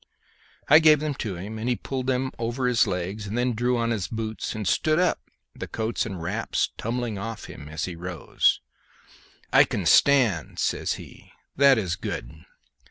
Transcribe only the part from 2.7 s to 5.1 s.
legs and then drew on his boots and stood